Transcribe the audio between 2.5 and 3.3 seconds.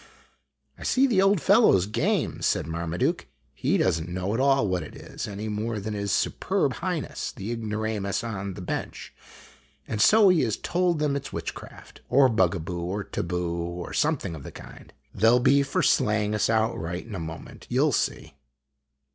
Marmaduke."